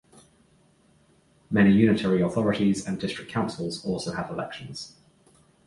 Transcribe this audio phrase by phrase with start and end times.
[1.51, 4.95] Many unitary Authorities and District councils also had elections.